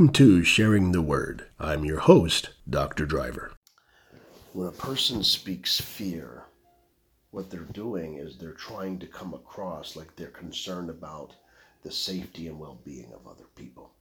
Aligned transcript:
Welcome 0.00 0.14
to 0.14 0.42
Sharing 0.42 0.92
the 0.92 1.02
Word. 1.02 1.44
I'm 1.58 1.84
your 1.84 1.98
host, 1.98 2.48
Dr. 2.66 3.04
Driver. 3.04 3.52
When 4.54 4.66
a 4.66 4.72
person 4.72 5.22
speaks 5.22 5.78
fear, 5.78 6.44
what 7.32 7.50
they're 7.50 7.60
doing 7.60 8.14
is 8.14 8.38
they're 8.38 8.52
trying 8.52 8.98
to 9.00 9.06
come 9.06 9.34
across 9.34 9.96
like 9.96 10.16
they're 10.16 10.28
concerned 10.28 10.88
about 10.88 11.34
the 11.82 11.92
safety 11.92 12.48
and 12.48 12.58
well 12.58 12.80
being 12.82 13.12
of 13.12 13.26
other 13.26 13.44
people. 13.54 13.92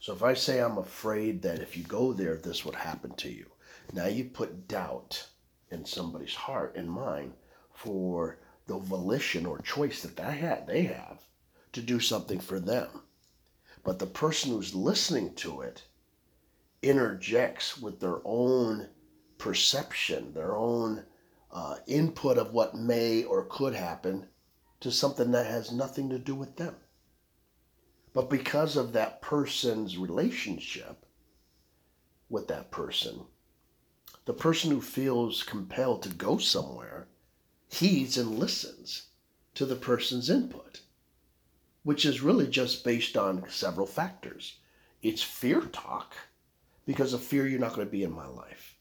So 0.00 0.12
if 0.12 0.22
I 0.22 0.34
say 0.34 0.58
I'm 0.60 0.76
afraid 0.76 1.40
that 1.44 1.60
if 1.60 1.78
you 1.78 1.84
go 1.84 2.12
there, 2.12 2.36
this 2.36 2.66
would 2.66 2.74
happen 2.74 3.14
to 3.14 3.30
you, 3.30 3.46
now 3.94 4.04
you 4.04 4.24
put 4.24 4.68
doubt 4.68 5.30
in 5.70 5.86
somebody's 5.86 6.34
heart 6.34 6.76
and 6.76 6.90
mind 6.90 7.32
for 7.72 8.38
the 8.66 8.76
volition 8.76 9.46
or 9.46 9.60
choice 9.60 10.02
that 10.02 10.16
they 10.16 10.62
they 10.66 10.82
have 10.82 11.24
to 11.72 11.80
do 11.80 12.00
something 12.00 12.38
for 12.38 12.60
them. 12.60 13.04
But 13.82 13.98
the 13.98 14.06
person 14.06 14.50
who's 14.50 14.74
listening 14.74 15.34
to 15.36 15.62
it 15.62 15.84
interjects 16.82 17.78
with 17.78 18.00
their 18.00 18.20
own 18.24 18.88
perception, 19.38 20.34
their 20.34 20.54
own 20.54 21.04
uh, 21.50 21.76
input 21.86 22.38
of 22.38 22.52
what 22.52 22.74
may 22.74 23.24
or 23.24 23.44
could 23.44 23.74
happen 23.74 24.28
to 24.80 24.90
something 24.90 25.30
that 25.32 25.46
has 25.46 25.72
nothing 25.72 26.08
to 26.10 26.18
do 26.18 26.34
with 26.34 26.56
them. 26.56 26.76
But 28.12 28.30
because 28.30 28.76
of 28.76 28.92
that 28.92 29.22
person's 29.22 29.96
relationship 29.96 31.06
with 32.28 32.48
that 32.48 32.70
person, 32.70 33.26
the 34.24 34.32
person 34.34 34.70
who 34.70 34.80
feels 34.80 35.42
compelled 35.42 36.02
to 36.02 36.08
go 36.10 36.38
somewhere 36.38 37.08
heeds 37.68 38.18
and 38.18 38.38
listens 38.38 39.08
to 39.54 39.64
the 39.64 39.76
person's 39.76 40.28
input 40.28 40.80
which 41.82 42.04
is 42.04 42.20
really 42.20 42.46
just 42.46 42.84
based 42.84 43.16
on 43.16 43.48
several 43.48 43.86
factors. 43.86 44.58
It's 45.02 45.22
fear 45.22 45.60
talk, 45.62 46.14
because 46.86 47.12
of 47.12 47.22
fear, 47.22 47.46
you're 47.46 47.60
not 47.60 47.74
going 47.74 47.86
to 47.86 47.90
be 47.90 48.02
in 48.02 48.12
my 48.12 48.26
life. 48.26 48.76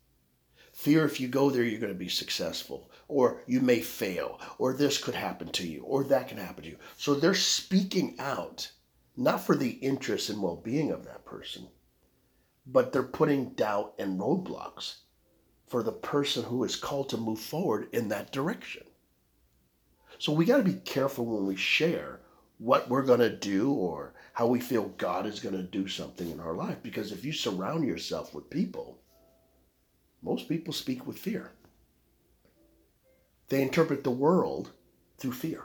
Fear, 0.73 1.05
if 1.05 1.19
you 1.19 1.27
go 1.27 1.49
there, 1.49 1.63
you're 1.63 1.79
going 1.79 1.93
to 1.93 1.97
be 1.99 2.09
successful, 2.09 2.89
or 3.07 3.43
you 3.47 3.59
may 3.59 3.81
fail, 3.81 4.39
or 4.57 4.73
this 4.73 4.97
could 4.97 5.15
happen 5.15 5.49
to 5.49 5.67
you, 5.67 5.83
or 5.83 6.03
that 6.05 6.27
can 6.27 6.37
happen 6.37 6.63
to 6.63 6.69
you. 6.69 6.77
So 6.97 7.13
they're 7.13 7.33
speaking 7.33 8.15
out, 8.19 8.71
not 9.17 9.45
for 9.45 9.55
the 9.55 9.71
interest 9.71 10.29
and 10.29 10.41
well 10.41 10.55
being 10.55 10.91
of 10.91 11.05
that 11.05 11.25
person, 11.25 11.67
but 12.65 12.93
they're 12.93 13.03
putting 13.03 13.49
doubt 13.51 13.93
and 13.99 14.19
roadblocks 14.19 14.99
for 15.67 15.83
the 15.83 15.91
person 15.91 16.43
who 16.43 16.63
is 16.63 16.75
called 16.75 17.09
to 17.09 17.17
move 17.17 17.39
forward 17.39 17.89
in 17.93 18.07
that 18.09 18.31
direction. 18.31 18.83
So 20.17 20.31
we 20.31 20.45
got 20.45 20.57
to 20.57 20.63
be 20.63 20.73
careful 20.73 21.25
when 21.25 21.45
we 21.45 21.55
share 21.55 22.21
what 22.59 22.89
we're 22.89 23.03
going 23.03 23.21
to 23.21 23.35
do 23.35 23.71
or 23.71 24.13
how 24.33 24.45
we 24.45 24.59
feel 24.59 24.89
God 24.97 25.25
is 25.25 25.39
going 25.39 25.55
to 25.55 25.63
do 25.63 25.87
something 25.87 26.29
in 26.29 26.39
our 26.39 26.53
life. 26.53 26.77
Because 26.83 27.11
if 27.11 27.25
you 27.25 27.31
surround 27.33 27.87
yourself 27.87 28.35
with 28.35 28.49
people, 28.49 28.99
most 30.21 30.47
people 30.47 30.73
speak 30.73 31.07
with 31.07 31.17
fear. 31.17 31.51
They 33.47 33.61
interpret 33.61 34.03
the 34.03 34.11
world 34.11 34.71
through 35.17 35.31
fear. 35.31 35.63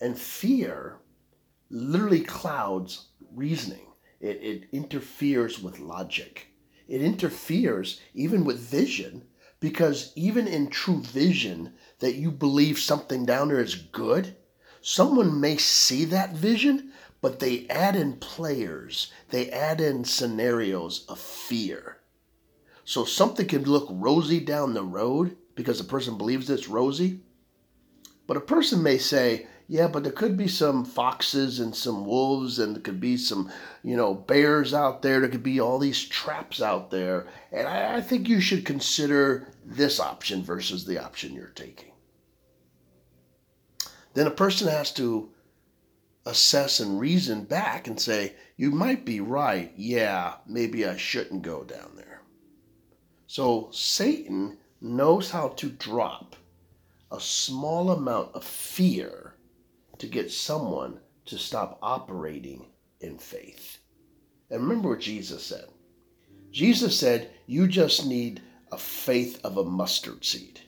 And 0.00 0.16
fear 0.16 0.98
literally 1.70 2.20
clouds 2.20 3.08
reasoning, 3.34 3.86
it, 4.20 4.40
it 4.42 4.68
interferes 4.72 5.60
with 5.60 5.80
logic, 5.80 6.46
it 6.86 7.02
interferes 7.02 8.00
even 8.14 8.44
with 8.44 8.58
vision. 8.58 9.24
Because 9.60 10.12
even 10.14 10.46
in 10.46 10.70
true 10.70 11.02
vision, 11.02 11.74
that 11.98 12.14
you 12.14 12.30
believe 12.30 12.78
something 12.78 13.26
down 13.26 13.48
there 13.48 13.58
is 13.58 13.74
good, 13.74 14.36
Someone 14.90 15.38
may 15.38 15.58
see 15.58 16.06
that 16.06 16.32
vision, 16.32 16.92
but 17.20 17.40
they 17.40 17.66
add 17.68 17.94
in 17.94 18.14
players, 18.14 19.12
they 19.28 19.50
add 19.50 19.82
in 19.82 20.02
scenarios 20.02 21.04
of 21.10 21.18
fear. 21.18 21.98
So 22.84 23.04
something 23.04 23.46
can 23.46 23.64
look 23.64 23.86
rosy 23.90 24.40
down 24.40 24.72
the 24.72 24.82
road 24.82 25.36
because 25.54 25.78
a 25.78 25.84
person 25.84 26.16
believes 26.16 26.48
it's 26.48 26.68
rosy. 26.68 27.20
But 28.26 28.38
a 28.38 28.40
person 28.40 28.82
may 28.82 28.96
say, 28.96 29.46
yeah, 29.66 29.88
but 29.88 30.04
there 30.04 30.12
could 30.12 30.38
be 30.38 30.48
some 30.48 30.86
foxes 30.86 31.60
and 31.60 31.76
some 31.76 32.06
wolves, 32.06 32.58
and 32.58 32.74
there 32.74 32.82
could 32.82 32.98
be 32.98 33.18
some, 33.18 33.52
you 33.82 33.94
know, 33.94 34.14
bears 34.14 34.72
out 34.72 35.02
there. 35.02 35.20
There 35.20 35.28
could 35.28 35.42
be 35.42 35.60
all 35.60 35.78
these 35.78 36.02
traps 36.02 36.62
out 36.62 36.90
there. 36.90 37.26
And 37.52 37.68
I, 37.68 37.96
I 37.96 38.00
think 38.00 38.26
you 38.26 38.40
should 38.40 38.64
consider 38.64 39.48
this 39.66 40.00
option 40.00 40.42
versus 40.42 40.86
the 40.86 40.96
option 40.96 41.34
you're 41.34 41.48
taking 41.48 41.92
then 44.18 44.26
a 44.26 44.32
person 44.32 44.68
has 44.68 44.92
to 44.94 45.30
assess 46.26 46.80
and 46.80 47.00
reason 47.00 47.44
back 47.44 47.86
and 47.86 48.00
say, 48.00 48.34
you 48.56 48.72
might 48.72 49.04
be 49.04 49.20
right. 49.20 49.72
Yeah, 49.76 50.34
maybe 50.46 50.84
I 50.84 50.96
shouldn't 50.96 51.42
go 51.42 51.62
down 51.62 51.92
there. 51.94 52.22
So 53.28 53.68
Satan 53.70 54.58
knows 54.80 55.30
how 55.30 55.48
to 55.48 55.68
drop 55.68 56.34
a 57.12 57.20
small 57.20 57.92
amount 57.92 58.34
of 58.34 58.44
fear 58.44 59.34
to 59.98 60.06
get 60.06 60.30
someone 60.32 60.98
to 61.26 61.38
stop 61.38 61.78
operating 61.80 62.66
in 63.00 63.18
faith. 63.18 63.78
And 64.50 64.62
remember 64.62 64.90
what 64.90 65.00
Jesus 65.00 65.44
said. 65.44 65.66
Jesus 66.50 66.98
said, 66.98 67.30
You 67.46 67.68
just 67.68 68.06
need 68.06 68.42
a 68.72 68.78
faith 68.78 69.40
of 69.44 69.56
a 69.56 69.64
mustard 69.64 70.24
seed. 70.24 70.60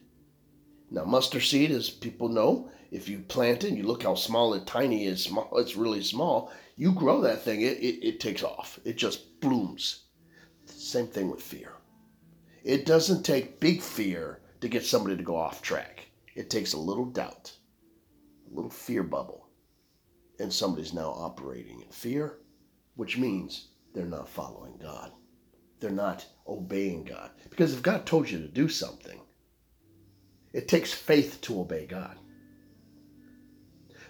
Now, 0.90 1.04
mustard 1.04 1.42
seed, 1.42 1.70
as 1.70 1.88
people 1.88 2.28
know, 2.28 2.68
if 2.90 3.08
you 3.08 3.20
plant 3.20 3.62
it, 3.62 3.74
you 3.74 3.84
look 3.84 4.02
how 4.02 4.16
small 4.16 4.54
it, 4.54 4.66
tiny 4.66 5.06
is, 5.06 5.22
small, 5.22 5.48
it's 5.56 5.76
really 5.76 6.02
small. 6.02 6.52
You 6.76 6.92
grow 6.92 7.20
that 7.20 7.42
thing, 7.42 7.60
it, 7.60 7.78
it, 7.78 8.04
it 8.04 8.20
takes 8.20 8.42
off. 8.42 8.80
It 8.84 8.96
just 8.96 9.40
blooms. 9.40 10.04
Same 10.64 11.06
thing 11.06 11.30
with 11.30 11.42
fear. 11.42 11.74
It 12.64 12.86
doesn't 12.86 13.22
take 13.22 13.60
big 13.60 13.80
fear 13.80 14.40
to 14.60 14.68
get 14.68 14.84
somebody 14.84 15.16
to 15.16 15.22
go 15.22 15.36
off 15.36 15.62
track. 15.62 16.10
It 16.34 16.50
takes 16.50 16.72
a 16.72 16.78
little 16.78 17.06
doubt, 17.06 17.52
a 18.50 18.54
little 18.54 18.70
fear 18.70 19.02
bubble, 19.02 19.48
and 20.38 20.52
somebody's 20.52 20.92
now 20.92 21.10
operating 21.10 21.82
in 21.82 21.88
fear, 21.90 22.38
which 22.96 23.16
means 23.16 23.68
they're 23.94 24.06
not 24.06 24.28
following 24.28 24.76
God. 24.78 25.12
They're 25.78 25.90
not 25.90 26.26
obeying 26.46 27.04
God. 27.04 27.30
Because 27.48 27.72
if 27.72 27.82
God 27.82 28.04
told 28.04 28.28
you 28.28 28.38
to 28.38 28.48
do 28.48 28.68
something, 28.68 29.20
it 30.52 30.68
takes 30.68 30.92
faith 30.92 31.40
to 31.42 31.60
obey 31.60 31.86
God. 31.86 32.16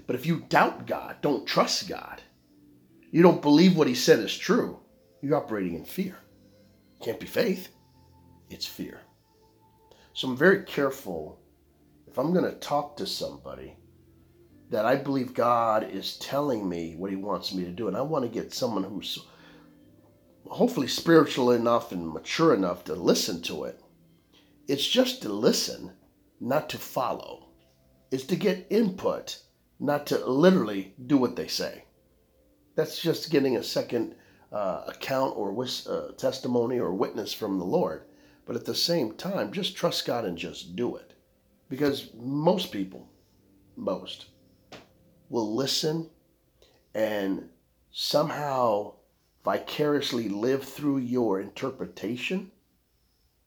But 0.06 0.16
if 0.16 0.26
you 0.26 0.44
doubt 0.48 0.86
God, 0.86 1.16
don't 1.20 1.46
trust 1.46 1.88
God, 1.88 2.22
you 3.10 3.22
don't 3.22 3.42
believe 3.42 3.76
what 3.76 3.88
He 3.88 3.94
said 3.94 4.18
is 4.18 4.36
true, 4.36 4.80
you're 5.22 5.36
operating 5.36 5.74
in 5.74 5.84
fear. 5.84 6.16
Can't 7.02 7.20
be 7.20 7.26
faith, 7.26 7.68
it's 8.50 8.66
fear. 8.66 9.00
So 10.12 10.28
I'm 10.28 10.36
very 10.36 10.64
careful 10.64 11.40
if 12.06 12.18
I'm 12.18 12.32
going 12.32 12.44
to 12.44 12.58
talk 12.58 12.96
to 12.96 13.06
somebody 13.06 13.76
that 14.70 14.84
I 14.84 14.96
believe 14.96 15.34
God 15.34 15.88
is 15.90 16.16
telling 16.18 16.68
me 16.68 16.94
what 16.96 17.10
He 17.10 17.16
wants 17.16 17.54
me 17.54 17.64
to 17.64 17.70
do, 17.70 17.88
and 17.88 17.96
I 17.96 18.02
want 18.02 18.24
to 18.24 18.30
get 18.30 18.54
someone 18.54 18.84
who's 18.84 19.18
hopefully 20.46 20.88
spiritual 20.88 21.52
enough 21.52 21.92
and 21.92 22.08
mature 22.08 22.54
enough 22.54 22.84
to 22.84 22.94
listen 22.94 23.42
to 23.42 23.64
it. 23.64 23.80
It's 24.68 24.86
just 24.86 25.22
to 25.22 25.28
listen, 25.28 25.92
not 26.40 26.70
to 26.70 26.78
follow. 26.78 27.48
It's 28.10 28.24
to 28.24 28.36
get 28.36 28.66
input 28.70 29.38
not 29.78 30.06
to 30.08 30.18
literally 30.26 30.94
do 31.06 31.16
what 31.16 31.36
they 31.36 31.46
say. 31.46 31.84
That's 32.74 33.00
just 33.00 33.30
getting 33.30 33.56
a 33.56 33.62
second 33.62 34.14
uh, 34.52 34.84
account 34.88 35.36
or 35.36 35.52
wis- 35.52 35.86
uh, 35.86 36.12
testimony 36.16 36.78
or 36.78 36.92
witness 36.92 37.32
from 37.32 37.58
the 37.58 37.64
Lord. 37.64 38.02
But 38.46 38.56
at 38.56 38.64
the 38.64 38.74
same 38.74 39.14
time, 39.14 39.52
just 39.52 39.76
trust 39.76 40.06
God 40.06 40.24
and 40.24 40.36
just 40.36 40.74
do 40.74 40.96
it. 40.96 41.14
Because 41.68 42.10
most 42.14 42.72
people, 42.72 43.08
most, 43.76 44.26
will 45.28 45.54
listen 45.54 46.10
and 46.94 47.48
somehow 47.92 48.94
vicariously 49.44 50.28
live 50.28 50.64
through 50.64 50.98
your 50.98 51.40
interpretation, 51.40 52.50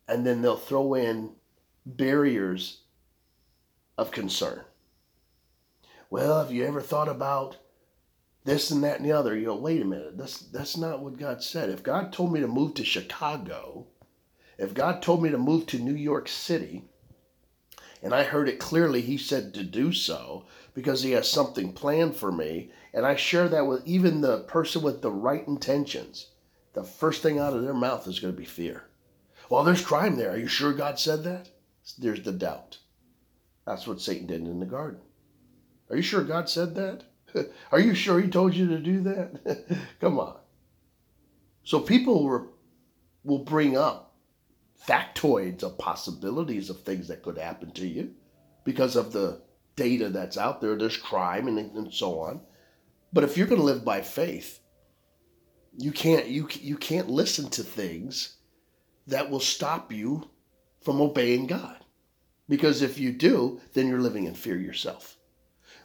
and 0.08 0.26
then 0.26 0.42
they'll 0.42 0.56
throw 0.56 0.94
in 0.94 1.32
barriers 1.86 2.83
of 3.98 4.12
concern 4.12 4.64
well, 6.14 6.44
have 6.44 6.52
you 6.52 6.64
ever 6.64 6.80
thought 6.80 7.08
about 7.08 7.58
this 8.44 8.70
and 8.70 8.84
that 8.84 8.98
and 8.98 9.06
the 9.06 9.14
other? 9.14 9.36
You 9.36 9.46
go, 9.46 9.56
wait 9.56 9.82
a 9.82 9.86
minute, 9.86 10.16
that's 10.16 10.38
that's 10.38 10.78
not 10.78 11.00
what 11.00 11.18
God 11.18 11.42
said. 11.42 11.72
If 11.72 11.82
God 11.82 12.14
told 12.14 12.32
me 12.32 12.40
to 12.42 12.48
move 12.48 12.76
to 12.76 12.86
Chicago, 12.86 13.88
if 14.60 14.76
God 14.76 15.02
told 15.02 15.24
me 15.24 15.32
to 15.32 15.40
move 15.40 15.66
to 15.66 15.80
New 15.80 15.96
York 15.96 16.28
City, 16.28 16.84
and 18.04 18.14
I 18.14 18.26
heard 18.26 18.48
it 18.48 18.60
clearly, 18.60 19.02
He 19.02 19.18
said 19.18 19.56
to 19.56 19.64
do 19.64 19.92
so 19.92 20.46
because 20.76 21.02
He 21.02 21.14
has 21.14 21.28
something 21.28 21.74
planned 21.74 22.16
for 22.16 22.32
me, 22.32 22.70
and 22.94 23.08
I 23.08 23.16
share 23.16 23.50
that 23.50 23.66
with 23.66 23.82
even 23.88 24.22
the 24.22 24.42
person 24.42 24.84
with 24.84 25.02
the 25.02 25.10
right 25.10 25.48
intentions. 25.48 26.28
The 26.74 26.84
first 26.84 27.24
thing 27.24 27.40
out 27.40 27.54
of 27.56 27.64
their 27.64 27.74
mouth 27.74 28.08
is 28.08 28.20
going 28.20 28.36
to 28.36 28.40
be 28.40 28.46
fear. 28.46 28.84
Well, 29.50 29.64
there's 29.64 29.84
crime 29.84 30.16
there. 30.16 30.34
Are 30.34 30.38
you 30.38 30.46
sure 30.46 30.74
God 30.74 31.00
said 31.00 31.24
that? 31.24 31.50
There's 31.98 32.22
the 32.22 32.32
doubt. 32.34 32.78
That's 33.66 33.88
what 33.88 34.02
Satan 34.02 34.28
did 34.28 34.42
in 34.42 34.60
the 34.60 34.66
garden. 34.66 35.00
Are 35.90 35.96
you 35.96 36.02
sure 36.02 36.24
God 36.24 36.50
said 36.50 36.76
that? 36.76 37.04
Are 37.72 37.80
you 37.80 37.94
sure 37.94 38.20
He 38.20 38.30
told 38.30 38.54
you 38.54 38.68
to 38.68 38.80
do 38.80 39.02
that? 39.02 39.78
Come 40.02 40.20
on. 40.20 40.38
So 41.64 41.80
people 41.80 42.50
will 43.24 43.40
bring 43.40 43.78
up 43.78 44.16
factoids 44.88 45.64
of 45.64 45.78
possibilities 45.78 46.70
of 46.70 46.82
things 46.82 47.08
that 47.08 47.24
could 47.24 47.38
happen 47.38 47.72
to 47.72 47.88
you 47.88 48.14
because 48.66 48.96
of 48.96 49.14
the 49.14 49.42
data 49.76 50.10
that's 50.10 50.38
out 50.38 50.62
there. 50.62 50.76
There's 50.76 50.98
crime 50.98 51.48
and, 51.48 51.58
and 51.58 51.94
so 51.94 52.20
on. 52.20 52.42
But 53.14 53.24
if 53.24 53.38
you're 53.38 53.48
going 53.48 53.62
to 53.62 53.66
live 53.66 53.86
by 53.86 54.02
faith, 54.02 54.60
you 55.78 55.92
can't 55.92 56.28
you 56.28 56.48
you 56.52 56.78
can't 56.78 57.10
listen 57.10 57.50
to 57.52 57.64
things 57.64 58.38
that 59.08 59.30
will 59.30 59.40
stop 59.40 59.92
you 59.92 60.30
from 60.82 61.02
obeying 61.02 61.48
God. 61.48 61.83
Because 62.50 62.82
if 62.82 63.00
you 63.00 63.12
do, 63.12 63.62
then 63.74 63.88
you're 63.88 64.02
living 64.02 64.26
in 64.26 64.34
fear 64.34 64.58
yourself. 64.58 65.18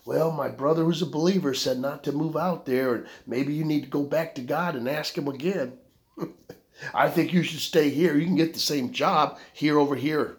Well, 0.05 0.31
my 0.31 0.49
brother 0.49 0.85
who's 0.85 1.03
a 1.03 1.07
believer 1.07 1.55
said 1.55 1.79
not 1.79 2.03
to 2.05 2.13
move 2.13 2.37
out 2.37 2.67
there, 2.67 2.95
and 2.95 3.07
maybe 3.27 3.55
you 3.55 3.65
need 3.65 3.83
to 3.83 3.91
go 3.91 4.03
back 4.03 4.35
to 4.35 4.41
God 4.41 4.75
and 4.75 4.89
ask 4.89 5.17
him 5.17 5.29
again. 5.29 5.79
I 6.95 7.09
think 7.11 7.33
you 7.33 7.43
should 7.43 7.61
stay 7.61 7.91
here. 7.91 8.17
You 8.17 8.25
can 8.25 8.37
get 8.37 8.55
the 8.55 8.61
same 8.61 8.93
job 8.93 9.39
here, 9.53 9.79
over 9.79 9.95
here, 9.95 10.39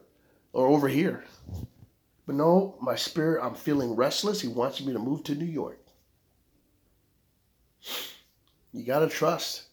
or 0.53 0.67
over 0.67 0.87
here. 0.87 1.23
But 2.25 2.35
no, 2.35 2.77
my 2.81 2.95
spirit, 2.95 3.43
I'm 3.43 3.55
feeling 3.55 3.95
restless. 3.95 4.41
He 4.41 4.47
wants 4.47 4.81
me 4.83 4.93
to 4.93 4.99
move 4.99 5.23
to 5.25 5.35
New 5.35 5.45
York. 5.45 5.79
You 8.71 8.83
got 8.83 8.99
to 8.99 9.09
trust. 9.09 9.63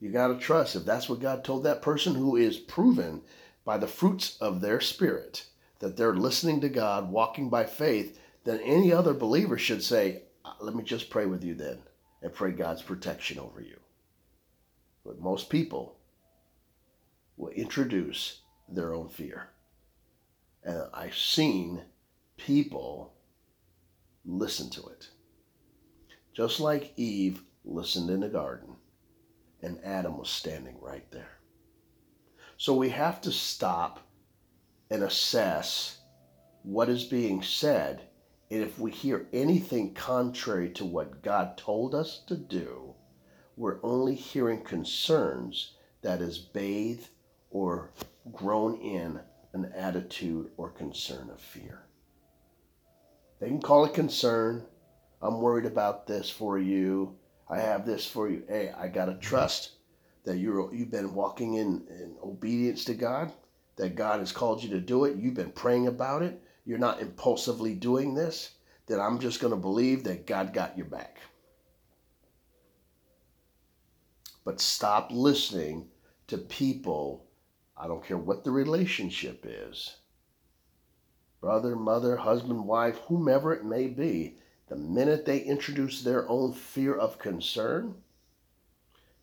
You 0.00 0.10
got 0.10 0.28
to 0.28 0.38
trust. 0.38 0.76
If 0.76 0.84
that's 0.84 1.08
what 1.08 1.20
God 1.20 1.44
told 1.44 1.64
that 1.64 1.82
person 1.82 2.14
who 2.14 2.36
is 2.36 2.56
proven 2.56 3.22
by 3.64 3.78
the 3.78 3.88
fruits 3.88 4.36
of 4.40 4.60
their 4.60 4.80
spirit 4.80 5.46
that 5.78 5.96
they're 5.96 6.14
listening 6.14 6.60
to 6.60 6.68
God, 6.68 7.10
walking 7.10 7.48
by 7.48 7.64
faith, 7.64 8.18
then 8.44 8.60
any 8.60 8.92
other 8.92 9.14
believer 9.14 9.58
should 9.58 9.82
say, 9.82 10.22
uh, 10.44 10.52
Let 10.60 10.74
me 10.74 10.82
just 10.82 11.10
pray 11.10 11.26
with 11.26 11.44
you 11.44 11.54
then 11.54 11.78
and 12.22 12.32
pray 12.32 12.52
God's 12.52 12.82
protection 12.82 13.38
over 13.38 13.60
you. 13.60 13.78
But 15.04 15.20
most 15.20 15.50
people 15.50 15.98
will 17.36 17.50
introduce 17.50 18.40
their 18.68 18.94
own 18.94 19.08
fear. 19.08 19.50
And 20.64 20.82
I've 20.92 21.16
seen 21.16 21.82
people 22.36 23.14
listen 24.24 24.70
to 24.70 24.86
it. 24.88 25.08
Just 26.34 26.60
like 26.60 26.92
Eve 26.96 27.42
listened 27.64 28.10
in 28.10 28.20
the 28.20 28.28
garden, 28.28 28.76
and 29.62 29.78
Adam 29.84 30.18
was 30.18 30.28
standing 30.28 30.76
right 30.80 31.10
there. 31.10 31.38
So 32.56 32.74
we 32.74 32.90
have 32.90 33.20
to 33.22 33.32
stop 33.32 34.07
and 34.90 35.02
assess 35.02 35.98
what 36.62 36.88
is 36.88 37.04
being 37.04 37.42
said. 37.42 38.02
And 38.50 38.62
if 38.62 38.78
we 38.78 38.90
hear 38.90 39.26
anything 39.32 39.94
contrary 39.94 40.70
to 40.70 40.84
what 40.84 41.22
God 41.22 41.58
told 41.58 41.94
us 41.94 42.22
to 42.28 42.36
do, 42.36 42.94
we're 43.56 43.78
only 43.82 44.14
hearing 44.14 44.62
concerns 44.62 45.74
that 46.02 46.20
is 46.20 46.38
bathed 46.38 47.08
or 47.50 47.90
grown 48.32 48.76
in 48.80 49.20
an 49.52 49.72
attitude 49.74 50.50
or 50.56 50.70
concern 50.70 51.30
of 51.30 51.40
fear. 51.40 51.82
They 53.40 53.48
can 53.48 53.60
call 53.60 53.84
it 53.84 53.94
concern. 53.94 54.64
I'm 55.20 55.40
worried 55.40 55.66
about 55.66 56.06
this 56.06 56.30
for 56.30 56.58
you. 56.58 57.16
I 57.48 57.58
have 57.58 57.86
this 57.86 58.06
for 58.06 58.28
you. 58.28 58.42
Hey, 58.48 58.72
I 58.76 58.88
gotta 58.88 59.14
trust 59.14 59.72
that 60.24 60.36
you're 60.36 60.72
you've 60.74 60.90
been 60.90 61.14
walking 61.14 61.54
in, 61.54 61.86
in 61.88 62.16
obedience 62.22 62.84
to 62.84 62.94
God, 62.94 63.32
that 63.78 63.96
God 63.96 64.20
has 64.20 64.32
called 64.32 64.62
you 64.62 64.68
to 64.70 64.80
do 64.80 65.04
it. 65.04 65.16
You've 65.16 65.34
been 65.34 65.52
praying 65.52 65.86
about 65.86 66.22
it. 66.22 66.42
You're 66.66 66.78
not 66.78 67.00
impulsively 67.00 67.74
doing 67.74 68.14
this. 68.14 68.52
That 68.86 69.00
I'm 69.00 69.18
just 69.18 69.40
gonna 69.40 69.56
believe 69.56 70.04
that 70.04 70.26
God 70.26 70.52
got 70.52 70.76
your 70.76 70.86
back. 70.86 71.18
But 74.44 74.60
stop 74.60 75.10
listening 75.10 75.88
to 76.26 76.38
people. 76.38 77.26
I 77.76 77.86
don't 77.86 78.04
care 78.04 78.18
what 78.18 78.44
the 78.44 78.50
relationship 78.50 79.44
is 79.46 79.96
brother, 81.40 81.76
mother, 81.76 82.16
husband, 82.16 82.64
wife, 82.64 82.96
whomever 83.06 83.52
it 83.52 83.64
may 83.64 83.86
be, 83.86 84.36
the 84.68 84.76
minute 84.76 85.24
they 85.24 85.38
introduce 85.38 86.02
their 86.02 86.28
own 86.28 86.52
fear 86.52 86.94
of 86.94 87.18
concern, 87.18 87.94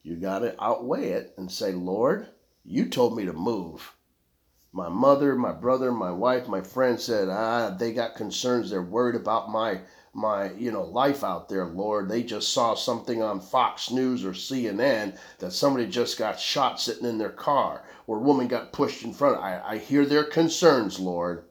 you 0.01 0.15
got 0.15 0.39
to 0.39 0.63
outweigh 0.63 1.09
it 1.09 1.33
and 1.37 1.51
say, 1.51 1.73
Lord, 1.73 2.27
you 2.63 2.89
told 2.89 3.17
me 3.17 3.25
to 3.25 3.33
move. 3.33 3.94
My 4.75 4.89
mother, 4.89 5.35
my 5.35 5.53
brother, 5.53 5.89
my 5.93 6.11
wife, 6.11 6.49
my 6.49 6.59
friend 6.59 6.99
said, 6.99 7.29
ah, 7.29 7.69
they 7.69 7.93
got 7.93 8.17
concerns. 8.17 8.69
They're 8.69 8.81
worried 8.81 9.15
about 9.15 9.49
my 9.49 9.79
my 10.11 10.51
you 10.51 10.69
know 10.69 10.83
life 10.83 11.23
out 11.23 11.47
there, 11.47 11.65
Lord. 11.65 12.09
They 12.09 12.23
just 12.23 12.51
saw 12.51 12.75
something 12.75 13.23
on 13.23 13.39
Fox 13.39 13.89
News 13.89 14.25
or 14.25 14.31
CNN 14.31 15.17
that 15.39 15.53
somebody 15.53 15.87
just 15.87 16.19
got 16.19 16.41
shot 16.41 16.81
sitting 16.81 17.05
in 17.05 17.17
their 17.17 17.29
car 17.29 17.85
or 18.05 18.17
a 18.17 18.21
woman 18.21 18.49
got 18.49 18.73
pushed 18.73 19.05
in 19.05 19.13
front. 19.13 19.41
I, 19.41 19.61
I 19.65 19.77
hear 19.77 20.05
their 20.05 20.25
concerns, 20.25 20.99
Lord. 20.99 21.45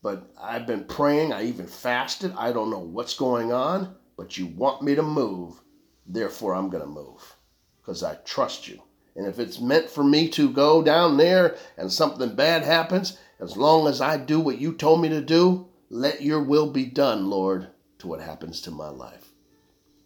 But 0.00 0.26
I've 0.40 0.66
been 0.66 0.84
praying. 0.84 1.30
I 1.30 1.44
even 1.44 1.66
fasted. 1.66 2.32
I 2.38 2.52
don't 2.52 2.70
know 2.70 2.78
what's 2.78 3.18
going 3.18 3.52
on, 3.52 3.96
but 4.16 4.38
you 4.38 4.46
want 4.46 4.80
me 4.80 4.94
to 4.94 5.02
move. 5.02 5.60
Therefore, 6.06 6.54
I'm 6.54 6.70
going 6.70 6.84
to 6.84 6.88
move 6.88 7.36
because 7.82 8.02
I 8.02 8.14
trust 8.24 8.66
you. 8.66 8.80
And 9.16 9.26
if 9.26 9.38
it's 9.38 9.60
meant 9.60 9.88
for 9.88 10.02
me 10.02 10.28
to 10.30 10.50
go 10.50 10.82
down 10.82 11.16
there 11.16 11.56
and 11.76 11.92
something 11.92 12.34
bad 12.34 12.64
happens, 12.64 13.18
as 13.40 13.56
long 13.56 13.86
as 13.86 14.00
I 14.00 14.16
do 14.16 14.40
what 14.40 14.58
you 14.58 14.72
told 14.72 15.00
me 15.00 15.08
to 15.10 15.20
do, 15.20 15.68
let 15.90 16.22
your 16.22 16.42
will 16.42 16.70
be 16.70 16.86
done, 16.86 17.30
Lord, 17.30 17.68
to 17.98 18.08
what 18.08 18.20
happens 18.20 18.60
to 18.62 18.70
my 18.70 18.88
life. 18.88 19.28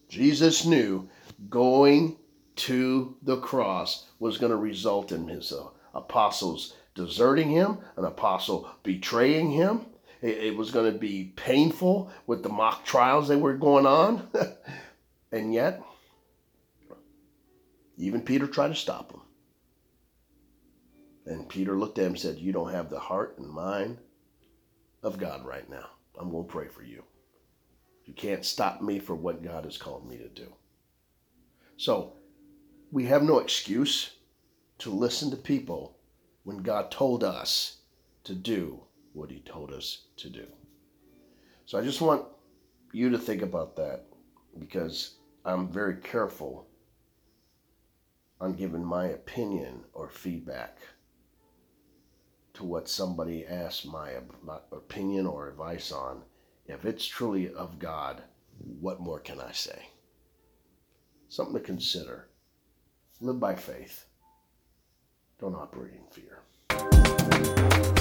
Jesus 0.08 0.64
knew 0.66 1.08
going 1.48 2.16
to 2.56 3.16
the 3.22 3.38
cross 3.38 4.06
was 4.18 4.38
going 4.38 4.50
to 4.50 4.56
result 4.56 5.12
in 5.12 5.28
his 5.28 5.52
uh, 5.52 5.68
apostles 5.94 6.74
deserting 6.94 7.48
him, 7.48 7.78
an 7.96 8.04
apostle 8.04 8.68
betraying 8.82 9.50
him. 9.52 9.86
It, 10.20 10.38
it 10.38 10.56
was 10.56 10.72
going 10.72 10.92
to 10.92 10.98
be 10.98 11.32
painful 11.36 12.10
with 12.26 12.42
the 12.42 12.48
mock 12.48 12.84
trials 12.84 13.28
that 13.28 13.38
were 13.38 13.54
going 13.54 13.86
on. 13.86 14.28
and 15.32 15.54
yet, 15.54 15.80
even 17.98 18.22
Peter 18.22 18.46
tried 18.46 18.68
to 18.68 18.74
stop 18.74 19.12
him. 19.12 19.20
And 21.26 21.48
Peter 21.48 21.78
looked 21.78 21.98
at 21.98 22.06
him 22.06 22.12
and 22.12 22.20
said, 22.20 22.38
You 22.38 22.52
don't 22.52 22.72
have 22.72 22.88
the 22.88 22.98
heart 22.98 23.38
and 23.38 23.48
mind 23.48 23.98
of 25.02 25.18
God 25.18 25.44
right 25.44 25.68
now. 25.68 25.90
I'm 26.18 26.30
going 26.30 26.46
to 26.46 26.50
pray 26.50 26.68
for 26.68 26.82
you. 26.82 27.04
You 28.06 28.14
can't 28.14 28.44
stop 28.44 28.80
me 28.80 28.98
for 28.98 29.14
what 29.14 29.42
God 29.42 29.64
has 29.64 29.76
called 29.76 30.08
me 30.08 30.16
to 30.16 30.28
do. 30.28 30.52
So, 31.76 32.14
we 32.90 33.04
have 33.04 33.22
no 33.22 33.38
excuse 33.38 34.14
to 34.78 34.90
listen 34.90 35.30
to 35.30 35.36
people 35.36 35.98
when 36.44 36.58
God 36.58 36.90
told 36.90 37.22
us 37.22 37.78
to 38.24 38.34
do 38.34 38.80
what 39.12 39.30
He 39.30 39.40
told 39.40 39.72
us 39.72 40.04
to 40.16 40.30
do. 40.30 40.46
So 41.66 41.78
I 41.78 41.82
just 41.82 42.00
want 42.00 42.24
you 42.92 43.10
to 43.10 43.18
think 43.18 43.42
about 43.42 43.76
that 43.76 44.06
because 44.58 45.16
I'm 45.44 45.68
very 45.68 45.96
careful 45.96 46.66
on 48.40 48.54
giving 48.54 48.84
my 48.84 49.06
opinion 49.06 49.84
or 49.92 50.08
feedback 50.08 50.78
to 52.54 52.64
what 52.64 52.88
somebody 52.88 53.46
asks 53.46 53.84
my, 53.84 54.12
my 54.42 54.58
opinion 54.72 55.26
or 55.26 55.48
advice 55.48 55.92
on. 55.92 56.22
If 56.66 56.84
it's 56.84 57.06
truly 57.06 57.52
of 57.52 57.78
God, 57.78 58.22
what 58.80 59.00
more 59.00 59.20
can 59.20 59.40
I 59.40 59.52
say? 59.52 59.88
Something 61.28 61.54
to 61.54 61.60
consider. 61.60 62.28
Live 63.20 63.40
by 63.40 63.54
faith. 63.54 64.06
Don't 65.40 65.54
operate 65.54 65.94
in 65.94 66.06
fear. 66.10 67.97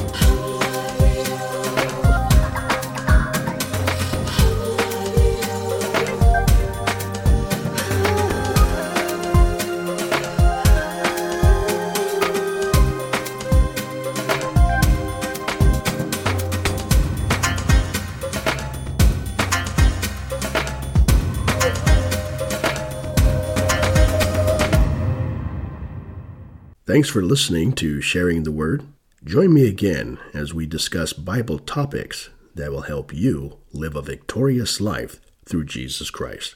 Thanks 26.88 27.10
for 27.10 27.22
listening 27.22 27.74
to 27.74 28.00
Sharing 28.00 28.44
the 28.44 28.52
Word. 28.54 28.88
Join 29.22 29.54
me 29.54 29.68
again 29.68 30.20
as 30.34 30.54
we 30.54 30.66
discuss 30.66 31.12
Bible 31.12 31.60
topics 31.60 32.30
that 32.56 32.72
will 32.72 32.84
help 32.84 33.14
you 33.14 33.58
live 33.74 33.98
a 33.98 34.02
victorious 34.02 34.80
life 34.80 35.20
through 35.44 35.66
Jesus 35.66 36.10
Christ. 36.10 36.56